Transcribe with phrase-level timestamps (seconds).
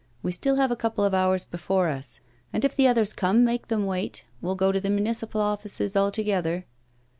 [0.23, 2.21] 'We still have a couple of hours before us.
[2.51, 4.25] And, if the others come, make them wait.
[4.41, 6.65] We'll go to the municipal offices all together.